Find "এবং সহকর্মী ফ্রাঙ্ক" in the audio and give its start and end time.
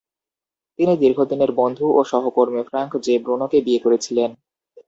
1.91-2.91